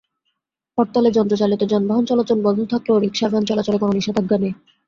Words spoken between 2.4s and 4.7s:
বন্ধ থাকলেও রিকশা-ভ্যান চলাচলে কোনো নিষেধাজ্ঞা নেই।